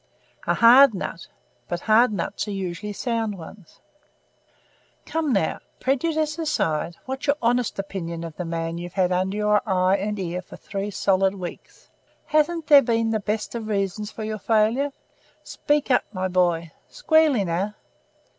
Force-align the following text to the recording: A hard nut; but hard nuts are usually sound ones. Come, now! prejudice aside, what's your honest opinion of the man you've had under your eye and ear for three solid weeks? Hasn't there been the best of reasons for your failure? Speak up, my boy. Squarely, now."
A 0.47 0.55
hard 0.55 0.95
nut; 0.95 1.27
but 1.67 1.81
hard 1.81 2.11
nuts 2.11 2.47
are 2.47 2.51
usually 2.51 2.91
sound 2.91 3.37
ones. 3.37 3.79
Come, 5.05 5.31
now! 5.31 5.59
prejudice 5.79 6.39
aside, 6.39 6.97
what's 7.05 7.27
your 7.27 7.35
honest 7.39 7.77
opinion 7.77 8.23
of 8.23 8.35
the 8.35 8.43
man 8.43 8.79
you've 8.79 8.93
had 8.95 9.11
under 9.11 9.37
your 9.37 9.61
eye 9.63 9.97
and 9.97 10.17
ear 10.17 10.41
for 10.41 10.55
three 10.55 10.89
solid 10.89 11.35
weeks? 11.35 11.91
Hasn't 12.25 12.65
there 12.65 12.81
been 12.81 13.11
the 13.11 13.19
best 13.19 13.53
of 13.53 13.67
reasons 13.67 14.09
for 14.09 14.23
your 14.23 14.39
failure? 14.39 14.91
Speak 15.43 15.91
up, 15.91 16.03
my 16.11 16.27
boy. 16.27 16.71
Squarely, 16.87 17.45
now." 17.45 17.75